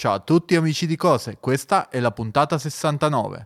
[0.00, 3.42] Ciao a tutti amici di Cose, questa è la puntata 69.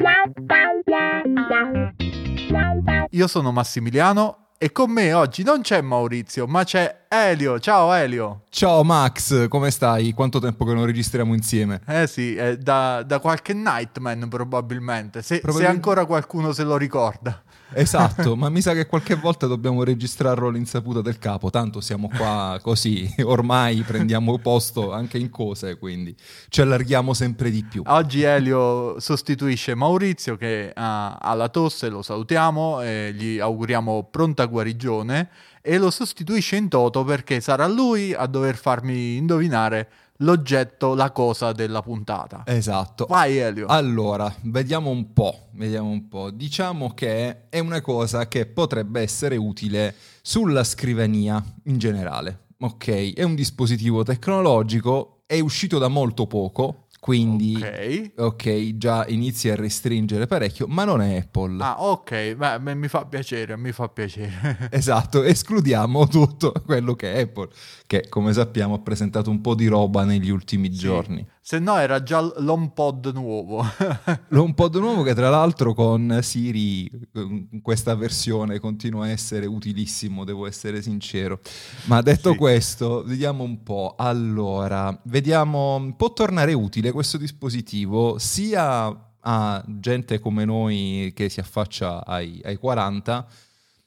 [3.11, 7.59] Io sono Massimiliano e con me oggi non c'è Maurizio, ma c'è Elio.
[7.61, 8.43] Ciao Elio.
[8.51, 10.13] Ciao Max, come stai?
[10.13, 11.81] Quanto tempo che non registriamo insieme?
[11.87, 17.43] Eh sì, da, da qualche Nightman probabilmente, se, Probabil- se ancora qualcuno se lo ricorda.
[17.73, 22.59] Esatto, ma mi sa che qualche volta dobbiamo registrarlo all'insaputa del capo, tanto siamo qua
[22.63, 26.15] così, ormai prendiamo posto anche in cose, quindi
[26.49, 27.83] ci allarghiamo sempre di più.
[27.87, 34.45] Oggi Elio sostituisce Maurizio che ha, ha la tosse, lo salutiamo e gli auguriamo pronta
[34.47, 35.29] guarigione
[35.67, 41.53] e lo sostituisce in toto perché sarà lui a dover farmi indovinare l'oggetto, la cosa
[41.53, 42.43] della puntata.
[42.45, 43.07] Esatto.
[43.09, 43.67] Vai Elio.
[43.69, 46.31] Allora, vediamo un po', vediamo un po'.
[46.31, 52.41] Diciamo che è una cosa che potrebbe essere utile sulla scrivania in generale.
[52.61, 58.13] Ok, è un dispositivo tecnologico, è uscito da molto poco, quindi, okay.
[58.17, 61.63] ok, già inizia a restringere parecchio, ma non è Apple.
[61.63, 64.69] Ah, ok, beh, mi fa piacere, mi fa piacere.
[64.73, 67.51] esatto, escludiamo tutto quello che è Apple,
[67.87, 70.79] che come sappiamo ha presentato un po' di roba negli ultimi sì.
[70.79, 71.27] giorni.
[71.47, 73.63] Se no era già l'HomePod nuovo.
[74.29, 80.47] L'HomePod nuovo che tra l'altro con Siri in questa versione continua a essere utilissimo, devo
[80.47, 81.41] essere sincero.
[81.85, 82.39] Ma detto sì.
[82.39, 83.95] questo, vediamo un po'.
[83.99, 92.07] Allora, vediamo, può tornare utile questo dispositivo sia a gente come noi che si affaccia
[92.07, 93.27] ai, ai 40,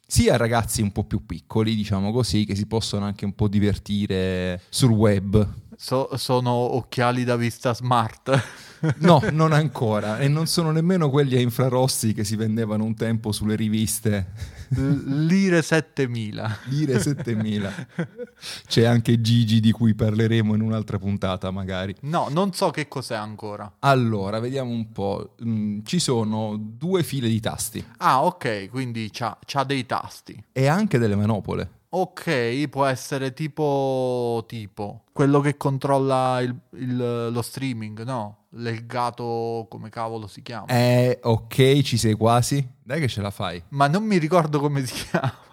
[0.05, 3.47] sia a ragazzi un po' più piccoli, diciamo così, che si possono anche un po'
[3.47, 8.66] divertire sul web So, sono occhiali da vista smart.
[9.00, 10.19] No, non ancora.
[10.19, 14.34] E non sono nemmeno quelli a infrarossi che si vendevano un tempo sulle riviste.
[14.69, 16.59] Lire 7000.
[16.66, 17.88] Lire 7000.
[18.67, 21.95] C'è anche Gigi di cui parleremo in un'altra puntata magari.
[22.02, 23.78] No, non so che cos'è ancora.
[23.80, 25.36] Allora, vediamo un po'.
[25.44, 27.84] Mm, ci sono due file di tasti.
[27.97, 30.39] Ah, ok, quindi c'ha, c'ha dei tasti.
[30.52, 31.77] E anche delle manopole.
[31.90, 38.46] Ok, può essere tipo, tipo quello che controlla il, il, lo streaming, no?
[38.52, 40.66] Legato, come cavolo si chiama?
[40.68, 42.68] Eh, ok, ci sei quasi.
[42.84, 43.64] Dai che ce la fai.
[43.70, 45.46] Ma non mi ricordo come si chiama.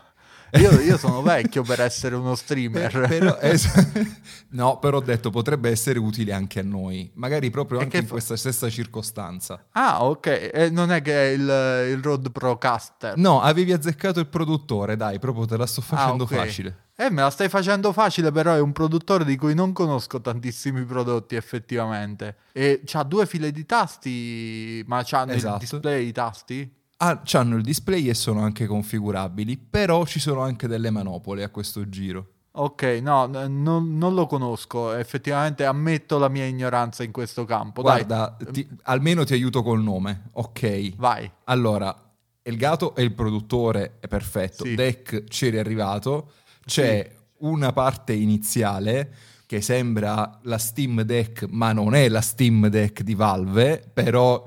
[0.59, 3.07] Io, io, sono vecchio per essere uno streamer.
[3.09, 3.71] però, es-
[4.51, 8.13] no, però ho detto potrebbe essere utile anche a noi, magari proprio anche in fa-
[8.13, 9.67] questa stessa circostanza.
[9.73, 10.51] Ah, ok.
[10.53, 13.17] E non è che è il, il Rode Procaster.
[13.17, 16.39] No, avevi azzeccato il produttore, dai, proprio te la sto ah, facendo ah, okay.
[16.39, 16.77] facile.
[16.97, 20.85] Eh, me la stai facendo facile, però è un produttore di cui non conosco tantissimi
[20.85, 22.37] prodotti effettivamente.
[22.53, 25.51] E c'ha due file di tasti, ma c'ha esatto.
[25.51, 26.83] nel display i tasti?
[27.09, 31.51] Ah, hanno il display e sono anche configurabili, però ci sono anche delle manopole a
[31.51, 32.29] questo giro.
[32.57, 37.83] Ok, no, non, non lo conosco, effettivamente ammetto la mia ignoranza in questo campo.
[37.83, 40.95] Guarda, ti, almeno ti aiuto col nome, ok.
[40.95, 41.29] Vai.
[41.45, 41.95] Allora,
[42.43, 44.77] Elgato è il produttore, è perfetto, sì.
[44.77, 46.31] Deck ci è arrivato,
[46.65, 47.23] c'è sì.
[47.39, 49.13] una parte iniziale
[49.47, 54.43] che sembra la Steam Deck, ma non è la Steam Deck di Valve, però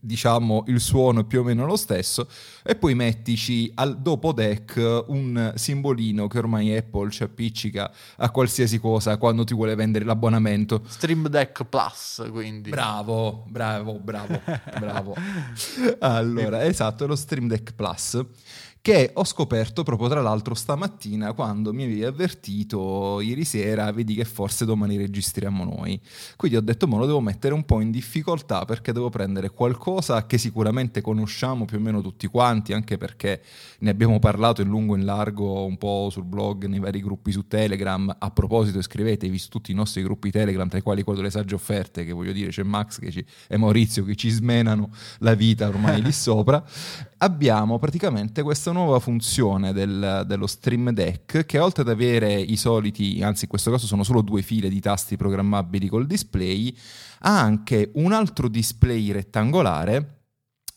[0.00, 2.28] diciamo il suono è più o meno lo stesso,
[2.62, 8.78] e poi mettici al dopo deck un simbolino che ormai Apple ci appiccica a qualsiasi
[8.78, 10.82] cosa quando ti vuole vendere l'abbonamento.
[10.86, 12.70] Stream Deck Plus, quindi.
[12.70, 14.40] Bravo, bravo, bravo,
[14.78, 15.14] bravo.
[16.00, 18.22] Allora, esatto, lo Stream Deck Plus
[18.84, 24.26] che ho scoperto proprio tra l'altro stamattina quando mi avevi avvertito ieri sera, vedi che
[24.26, 25.98] forse domani registriamo noi.
[26.36, 30.26] Quindi ho detto, ma lo devo mettere un po' in difficoltà perché devo prendere qualcosa
[30.26, 33.40] che sicuramente conosciamo più o meno tutti quanti, anche perché
[33.78, 37.32] ne abbiamo parlato in lungo e in largo un po' sul blog, nei vari gruppi
[37.32, 38.14] su Telegram.
[38.18, 41.54] A proposito, iscrivetevi su tutti i nostri gruppi Telegram, tra i quali quello delle sagge
[41.54, 44.90] offerte, che voglio dire c'è Max ci, e Maurizio che ci smenano
[45.20, 46.62] la vita ormai lì sopra.
[47.16, 53.22] Abbiamo praticamente questa nuova funzione del, dello Stream Deck che oltre ad avere i soliti,
[53.22, 56.76] anzi in questo caso sono solo due file di tasti programmabili col display,
[57.20, 60.24] ha anche un altro display rettangolare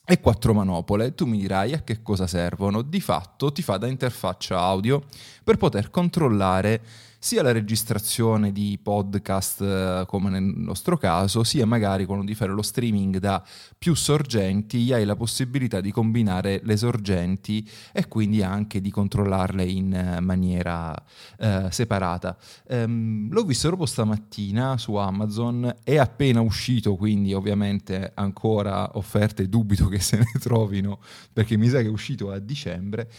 [0.09, 1.13] e quattro manopole.
[1.13, 2.81] Tu mi dirai a che cosa servono?
[2.81, 5.03] Di fatto ti fa da interfaccia audio
[5.47, 6.81] per poter controllare
[7.19, 12.51] sia la registrazione di podcast eh, come nel nostro caso, sia magari quando di fare
[12.51, 13.41] lo streaming da
[13.77, 19.93] più sorgenti hai la possibilità di combinare le sorgenti e quindi anche di controllarle in
[19.93, 20.93] eh, maniera
[21.39, 22.37] eh, separata.
[22.67, 29.87] Um, l'ho visto proprio stamattina su Amazon, è appena uscito, quindi ovviamente ancora offerte, dubito
[29.87, 30.99] che se ne trovino
[31.31, 33.09] perché mi sa che è uscito a dicembre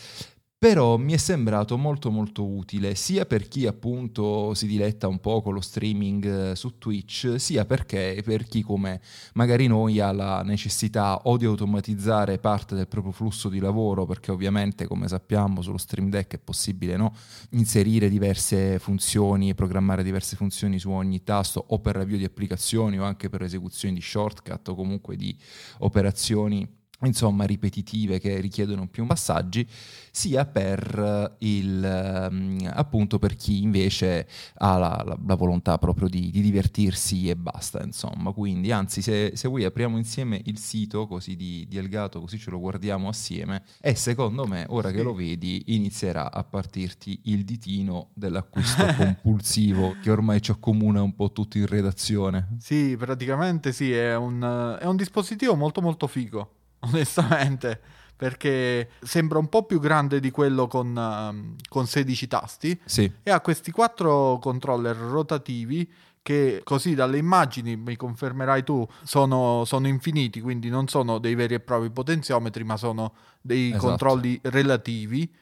[0.59, 5.41] però mi è sembrato molto molto utile sia per chi appunto si diletta un po'
[5.41, 9.01] con lo streaming eh, su Twitch, sia perché per chi come
[9.35, 14.33] magari noi ha la necessità o di automatizzare parte del proprio flusso di lavoro, perché
[14.33, 17.15] ovviamente come sappiamo sullo Stream Deck è possibile no?
[17.51, 22.99] inserire diverse funzioni e programmare diverse funzioni su ogni tasto o per l'avvio di applicazioni
[22.99, 25.37] o anche per esecuzioni di shortcut o comunque di
[25.79, 29.67] operazioni insomma ripetitive che richiedono più passaggi,
[30.11, 36.31] sia per il ehm, appunto per chi invece ha la, la, la volontà proprio di,
[36.31, 38.33] di, divertirsi e basta, insomma.
[38.33, 42.51] Quindi, anzi, se, se vuoi apriamo insieme il sito così di, di, Elgato, così ce
[42.51, 48.11] lo guardiamo assieme, e secondo me, ora che lo vedi, inizierà a partirti il ditino
[48.15, 52.57] dell'acquisto compulsivo che ormai ci accomuna un po' tutti in redazione.
[52.59, 56.58] Sì, praticamente sì, è un, è un dispositivo molto molto figo
[56.91, 57.81] onestamente,
[58.17, 63.11] perché sembra un po' più grande di quello con, uh, con 16 tasti sì.
[63.23, 65.91] e ha questi quattro controller rotativi
[66.29, 71.55] che così dalle immagini, mi confermerai tu, sono, sono, infiniti, quindi non sono dei veri
[71.55, 73.87] e propri potenziometri, ma sono dei esatto.
[73.87, 75.33] controlli relativi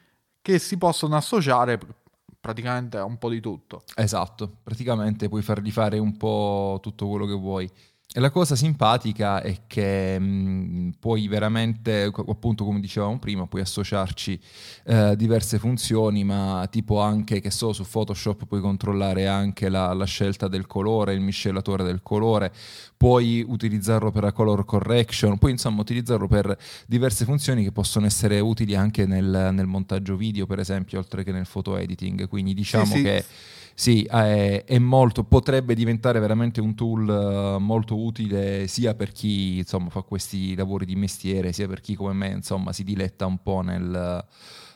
[0.41, 1.77] che si possono associare
[2.39, 3.83] praticamente a un po' di tutto.
[3.95, 7.69] Esatto, praticamente puoi fargli fare un po' tutto quello che vuoi.
[8.09, 14.39] E la cosa simpatica è che mh, puoi veramente, appunto come dicevamo prima, puoi associarci
[14.85, 20.05] eh, diverse funzioni, ma tipo anche, che so, su Photoshop puoi controllare anche la, la,
[20.05, 22.53] scelta del colore, il miscelatore del colore,
[22.95, 26.57] puoi utilizzarlo per la color correction, puoi insomma utilizzarlo per
[26.87, 31.33] diverse funzioni che possono essere utili anche nel, nel montaggio video, per esempio, oltre che
[31.33, 32.29] nel photo editing.
[32.29, 33.03] Quindi diciamo sì, sì.
[33.03, 33.25] che
[33.79, 39.57] sì, è, è, molto, potrebbe diventare veramente un tool uh, molto utile sia per chi
[39.57, 43.37] insomma, fa questi lavori di mestiere, sia per chi come me insomma, si diletta un
[43.43, 44.25] po' nel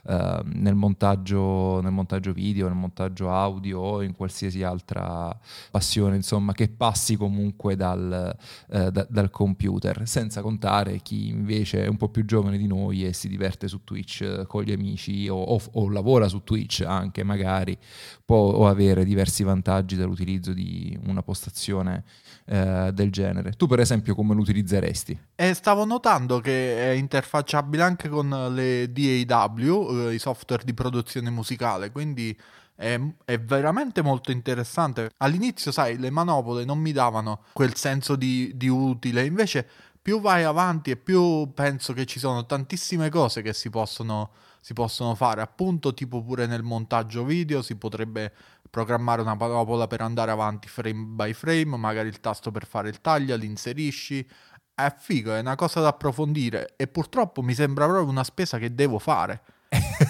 [0.08, 5.38] Ehm, nel, montaggio, nel montaggio video, nel montaggio audio o in qualsiasi altra
[5.70, 8.36] passione insomma che passi comunque dal,
[8.68, 13.06] uh, da, dal computer, senza contare chi invece è un po' più giovane di noi
[13.06, 16.84] e si diverte su Twitch uh, con gli amici o, o, o, lavora su Twitch
[16.86, 17.78] anche magari
[18.26, 22.04] può avere diversi vantaggi dall'utilizzo di una postazione
[22.46, 23.52] uh, del genere.
[23.52, 25.18] Tu per esempio come lo utilizzeresti?
[25.36, 31.30] Eh, stavo notando che è interfacciabile anche con le DAW eh, i software di produzione
[31.30, 32.38] musicale, quindi
[32.76, 35.12] è, è, veramente molto interessante.
[35.18, 39.68] All'inizio, sai, le manopole non mi davano quel senso di, di utile, invece
[40.02, 44.74] più vai avanti e più penso che ci sono tantissime cose che si possono, si
[44.74, 48.34] possono fare, appunto tipo pure nel montaggio video si potrebbe
[48.70, 53.00] programmare una manopola per andare avanti frame by frame, magari il tasto per fare il
[53.00, 54.28] taglio, l'inserisci,
[54.74, 58.74] è figo, è una cosa da approfondire e purtroppo mi sembra proprio una spesa che
[58.74, 59.44] devo fare.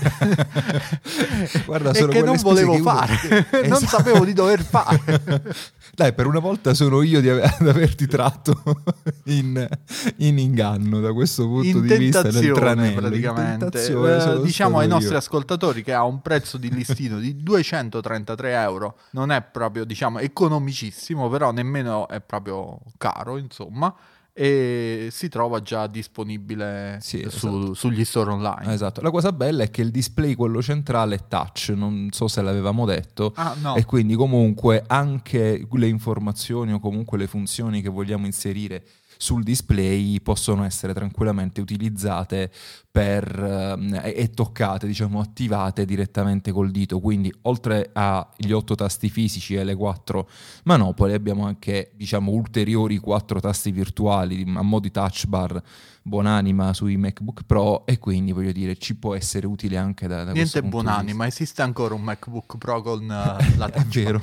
[1.66, 3.46] Guarda, sono che non volevo fare, uno...
[3.68, 3.98] non esatto.
[3.98, 5.44] sapevo di dover fare.
[5.94, 8.62] Dai, per una volta sono io ad averti tratto
[9.26, 9.68] in,
[10.18, 13.02] in, inganno da questo punto in di vista nel tranello.
[13.02, 13.86] praticamente.
[13.86, 15.18] Eh, diciamo ai nostri io.
[15.18, 21.30] ascoltatori che ha un prezzo di listino di 233 euro, non è proprio diciamo economicissimo,
[21.30, 23.94] però nemmeno è proprio caro, insomma
[24.34, 27.74] e si trova già disponibile sì, su, esatto.
[27.74, 28.74] sugli store online.
[28.74, 29.02] Esatto.
[29.02, 32.86] La cosa bella è che il display, quello centrale, è touch, non so se l'avevamo
[32.86, 33.76] detto, ah, no.
[33.76, 38.84] e quindi comunque anche le informazioni o comunque le funzioni che vogliamo inserire
[39.22, 42.50] sul display possono essere tranquillamente utilizzate
[42.90, 47.00] per, eh, e toccate, diciamo attivate direttamente col dito.
[47.00, 50.28] Quindi oltre agli otto tasti fisici e le quattro
[50.64, 55.62] manopole abbiamo anche diciamo ulteriori quattro tasti virtuali a mo' di touch bar
[56.04, 60.32] buonanima sui MacBook Pro e quindi voglio dire ci può essere utile anche da, da
[60.32, 63.08] Niente buonanima, esiste ancora un MacBook Pro con uh,
[63.58, 64.22] la touch È vero.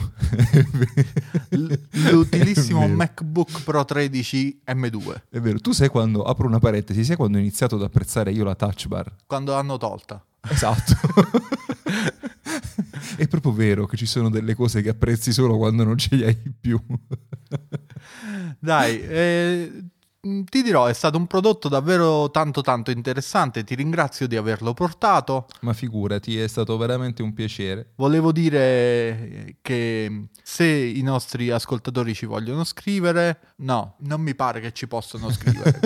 [2.10, 5.22] L'utilissimo MacBook Pro 13 M2.
[5.30, 8.44] È vero, tu sai quando, apro una parentesi, sai quando ho iniziato ad apprezzare io
[8.44, 9.14] la touch bar?
[9.26, 10.22] Quando l'hanno tolta.
[10.48, 10.94] Esatto.
[13.16, 16.26] È proprio vero che ci sono delle cose che apprezzi solo quando non ce le
[16.26, 16.80] hai più.
[18.58, 19.87] Dai, eh,
[20.48, 25.46] ti dirò, è stato un prodotto davvero tanto tanto interessante, ti ringrazio di averlo portato.
[25.60, 27.92] Ma figurati, è stato veramente un piacere.
[27.96, 34.72] Volevo dire che se i nostri ascoltatori ci vogliono scrivere, no, non mi pare che
[34.72, 35.80] ci possano scrivere.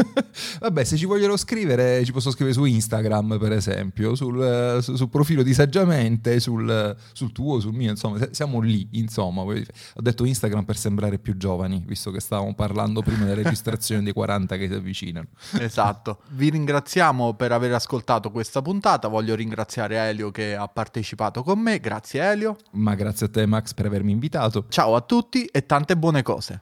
[0.61, 5.43] Vabbè, se ci vogliono scrivere, ci possono scrivere su Instagram, per esempio, sul, sul profilo
[5.43, 9.43] di Saggiamente, sul, sul, tuo, sul mio, insomma, siamo lì, insomma.
[9.43, 14.13] Ho detto Instagram per sembrare più giovani, visto che stavamo parlando prima della registrazione dei
[14.13, 15.27] 40 40 che si avvicinano.
[15.59, 16.21] Esatto.
[16.31, 19.09] Vi ringraziamo per aver ascoltato questa puntata.
[19.09, 21.79] Voglio ringraziare Elio che ha partecipato con me.
[21.79, 22.57] Grazie Elio.
[22.73, 24.52] Ma grazie a te Max per avermi invitato.
[24.69, 26.61] Ciao a tutti e tante buone cose.